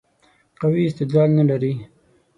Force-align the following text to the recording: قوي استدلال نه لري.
قوي 0.59 0.81
استدلال 0.89 1.29
نه 1.37 1.43
لري. 1.49 1.73